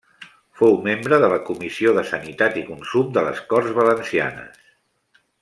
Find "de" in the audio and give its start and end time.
1.23-1.29, 1.97-2.05, 3.19-3.25